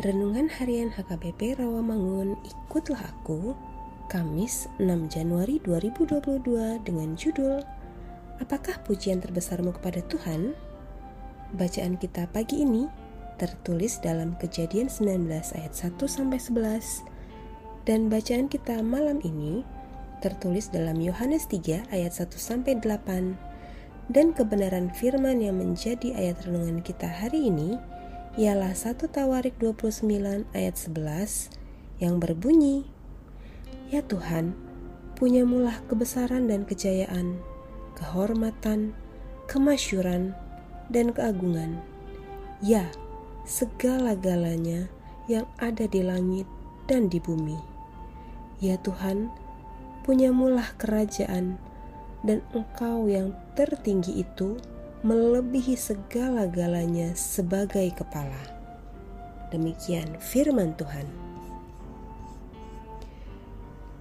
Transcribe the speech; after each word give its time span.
Renungan 0.00 0.48
Harian 0.48 0.88
HKBP 0.96 1.60
Rawamangun 1.60 2.32
Ikutlah 2.48 3.04
Aku 3.04 3.52
Kamis 4.08 4.64
6 4.80 4.88
Januari 5.12 5.60
2022 5.60 6.40
dengan 6.88 7.12
judul 7.20 7.60
Apakah 8.40 8.80
pujian 8.80 9.20
terbesarmu 9.20 9.76
kepada 9.76 10.00
Tuhan? 10.08 10.56
Bacaan 11.52 12.00
kita 12.00 12.32
pagi 12.32 12.64
ini 12.64 12.88
tertulis 13.36 14.00
dalam 14.00 14.40
Kejadian 14.40 14.88
19 14.88 15.28
ayat 15.60 15.72
1 15.76 15.92
sampai 16.08 16.40
11 16.40 17.84
dan 17.84 18.08
bacaan 18.08 18.48
kita 18.48 18.80
malam 18.80 19.20
ini 19.20 19.68
tertulis 20.24 20.72
dalam 20.72 20.96
Yohanes 20.96 21.44
3 21.44 21.92
ayat 21.92 22.16
1 22.16 22.24
sampai 22.40 22.80
8 22.80 23.36
dan 24.08 24.32
kebenaran 24.32 24.88
firman 24.96 25.44
yang 25.44 25.60
menjadi 25.60 26.16
ayat 26.16 26.40
renungan 26.48 26.80
kita 26.80 27.04
hari 27.04 27.52
ini 27.52 27.76
ialah 28.38 28.78
1 28.78 29.10
Tawarik 29.10 29.58
29 29.58 30.06
ayat 30.54 30.76
11 30.78 31.50
yang 31.98 32.22
berbunyi, 32.22 32.86
Ya 33.90 34.06
Tuhan, 34.06 34.54
punyamulah 35.18 35.82
kebesaran 35.90 36.46
dan 36.46 36.62
kejayaan, 36.62 37.42
kehormatan, 37.98 38.94
kemasyuran, 39.50 40.30
dan 40.94 41.10
keagungan. 41.10 41.82
Ya, 42.62 42.86
segala-galanya 43.42 44.86
yang 45.26 45.50
ada 45.58 45.90
di 45.90 46.06
langit 46.06 46.46
dan 46.86 47.10
di 47.10 47.18
bumi. 47.18 47.58
Ya 48.62 48.78
Tuhan, 48.78 49.26
punyamulah 50.06 50.70
kerajaan, 50.78 51.58
dan 52.22 52.46
engkau 52.54 53.10
yang 53.10 53.34
tertinggi 53.58 54.22
itu 54.22 54.54
melebihi 55.00 55.80
segala-galanya 55.80 57.16
sebagai 57.16 57.88
kepala. 57.96 58.36
Demikian 59.48 60.20
firman 60.20 60.76
Tuhan. 60.76 61.08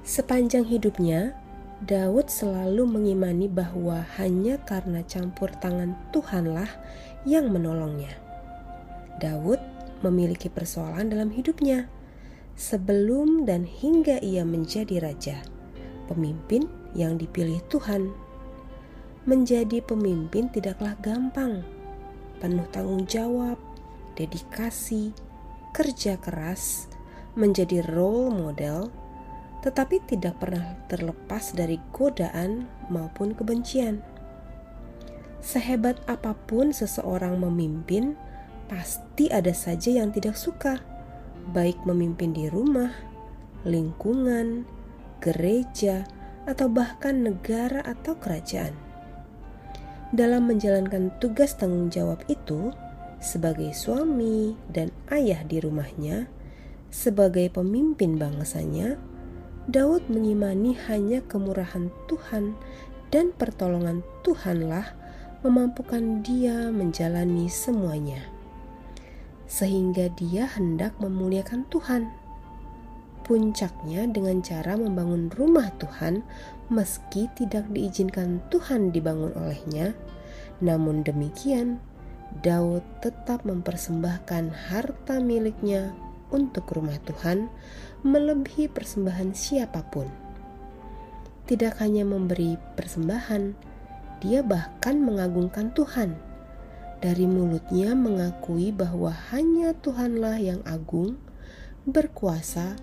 Sepanjang 0.00 0.64
hidupnya, 0.64 1.36
Daud 1.84 2.32
selalu 2.32 2.88
mengimani 2.88 3.44
bahwa 3.44 4.08
hanya 4.16 4.56
karena 4.64 5.04
campur 5.04 5.52
tangan 5.60 5.92
Tuhanlah 6.16 6.70
yang 7.28 7.52
menolongnya. 7.52 8.16
Daud 9.20 9.60
memiliki 10.00 10.48
persoalan 10.48 11.12
dalam 11.12 11.28
hidupnya 11.28 11.92
sebelum 12.56 13.44
dan 13.44 13.68
hingga 13.68 14.16
ia 14.24 14.48
menjadi 14.48 15.04
raja, 15.04 15.44
pemimpin 16.08 16.64
yang 16.96 17.20
dipilih 17.20 17.60
Tuhan 17.68 18.08
Menjadi 19.26 19.82
pemimpin 19.82 20.46
tidaklah 20.54 20.94
gampang. 21.02 21.66
Penuh 22.38 22.62
tanggung 22.70 23.10
jawab, 23.10 23.58
dedikasi, 24.14 25.10
kerja 25.74 26.14
keras, 26.22 26.86
menjadi 27.34 27.82
role 27.90 28.30
model, 28.30 28.86
tetapi 29.66 29.98
tidak 30.06 30.38
pernah 30.38 30.78
terlepas 30.86 31.58
dari 31.58 31.82
godaan 31.90 32.70
maupun 32.86 33.34
kebencian. 33.34 33.98
Sehebat 35.42 35.98
apa 36.06 36.38
pun 36.46 36.70
seseorang 36.70 37.42
memimpin, 37.42 38.14
pasti 38.70 39.26
ada 39.26 39.50
saja 39.50 39.90
yang 39.90 40.14
tidak 40.14 40.38
suka, 40.38 40.78
baik 41.50 41.82
memimpin 41.82 42.30
di 42.30 42.46
rumah, 42.46 42.94
lingkungan, 43.66 44.62
gereja, 45.18 46.06
atau 46.46 46.70
bahkan 46.70 47.26
negara 47.26 47.82
atau 47.82 48.14
kerajaan 48.22 48.85
dalam 50.14 50.46
menjalankan 50.46 51.10
tugas 51.18 51.58
tanggung 51.58 51.90
jawab 51.90 52.22
itu 52.30 52.70
sebagai 53.18 53.74
suami 53.74 54.54
dan 54.70 54.94
ayah 55.10 55.42
di 55.42 55.58
rumahnya, 55.58 56.30
sebagai 56.92 57.50
pemimpin 57.50 58.14
bangsanya, 58.20 59.00
Daud 59.66 60.06
mengimani 60.06 60.78
hanya 60.86 61.26
kemurahan 61.26 61.90
Tuhan 62.06 62.54
dan 63.10 63.34
pertolongan 63.34 64.06
Tuhanlah 64.22 64.94
memampukan 65.42 66.22
dia 66.22 66.70
menjalani 66.70 67.50
semuanya. 67.50 68.22
Sehingga 69.50 70.10
dia 70.14 70.46
hendak 70.46 70.94
memuliakan 71.02 71.66
Tuhan 71.70 72.10
puncaknya 73.26 74.06
dengan 74.06 74.38
cara 74.38 74.78
membangun 74.78 75.34
rumah 75.34 75.74
Tuhan 75.82 76.22
meski 76.68 77.30
tidak 77.38 77.66
diizinkan 77.70 78.42
Tuhan 78.50 78.90
dibangun 78.90 79.32
olehnya. 79.38 79.94
Namun 80.58 81.04
demikian, 81.04 81.78
Daud 82.42 82.82
tetap 83.00 83.46
mempersembahkan 83.46 84.50
harta 84.72 85.22
miliknya 85.22 85.94
untuk 86.34 86.68
rumah 86.74 86.98
Tuhan 87.06 87.48
melebihi 88.02 88.68
persembahan 88.70 89.32
siapa 89.32 89.86
pun. 89.88 90.10
Tidak 91.46 91.78
hanya 91.78 92.02
memberi 92.02 92.58
persembahan, 92.74 93.54
dia 94.18 94.42
bahkan 94.42 94.98
mengagungkan 94.98 95.70
Tuhan. 95.70 96.18
Dari 96.98 97.28
mulutnya 97.28 97.94
mengakui 97.94 98.74
bahwa 98.74 99.14
hanya 99.30 99.76
Tuhanlah 99.78 100.42
yang 100.42 100.60
agung, 100.66 101.20
berkuasa, 101.86 102.74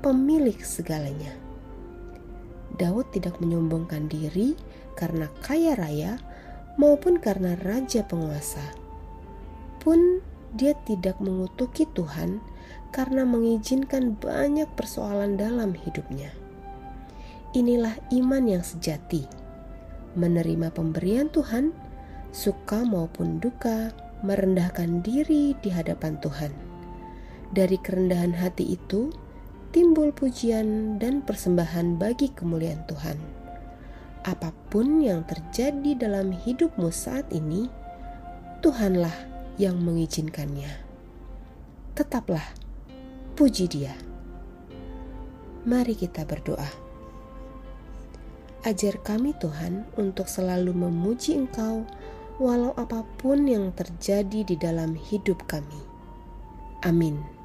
pemilik 0.00 0.56
segalanya. 0.64 1.45
Daud 2.74 3.06
tidak 3.14 3.38
menyombongkan 3.38 4.10
diri 4.10 4.58
karena 4.98 5.30
kaya 5.46 5.78
raya 5.78 6.18
maupun 6.76 7.22
karena 7.22 7.54
raja 7.62 8.02
penguasa. 8.02 8.74
Pun 9.78 10.18
dia 10.58 10.74
tidak 10.82 11.20
mengutuki 11.22 11.86
Tuhan 11.94 12.42
karena 12.90 13.22
mengizinkan 13.28 14.16
banyak 14.18 14.66
persoalan 14.74 15.38
dalam 15.38 15.76
hidupnya. 15.76 16.32
Inilah 17.54 17.96
iman 18.12 18.44
yang 18.48 18.64
sejati, 18.64 19.24
menerima 20.16 20.72
pemberian 20.72 21.28
Tuhan, 21.32 21.72
suka 22.32 22.84
maupun 22.84 23.40
duka, 23.40 23.92
merendahkan 24.24 25.00
diri 25.04 25.56
di 25.60 25.70
hadapan 25.72 26.20
Tuhan. 26.20 26.52
Dari 27.52 27.78
kerendahan 27.80 28.34
hati 28.34 28.76
itu, 28.76 29.12
timbul 29.70 30.14
pujian 30.14 30.98
dan 31.00 31.22
persembahan 31.22 31.98
bagi 31.98 32.30
kemuliaan 32.30 32.84
Tuhan. 32.86 33.18
Apa 34.26 34.50
pun 34.70 34.98
yang 35.02 35.22
terjadi 35.22 35.94
dalam 35.94 36.34
hidupmu 36.34 36.90
saat 36.90 37.30
ini, 37.30 37.70
Tuhanlah 38.58 39.14
yang 39.56 39.78
mengizinkannya. 39.78 40.70
Tetaplah 41.94 42.42
puji 43.38 43.70
Dia. 43.70 43.94
Mari 45.66 45.94
kita 45.94 46.26
berdoa. 46.26 46.66
Ajar 48.66 48.98
kami, 48.98 49.30
Tuhan, 49.38 49.86
untuk 49.94 50.26
selalu 50.26 50.74
memuji 50.74 51.38
Engkau, 51.38 51.86
walau 52.42 52.74
apa 52.74 53.06
pun 53.22 53.46
yang 53.46 53.70
terjadi 53.78 54.42
di 54.42 54.56
dalam 54.58 54.98
hidup 54.98 55.46
kami. 55.46 55.78
Amin. 56.82 57.35